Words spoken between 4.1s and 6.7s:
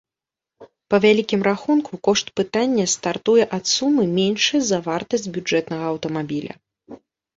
меншай за вартасць бюджэтнага аўтамабіля.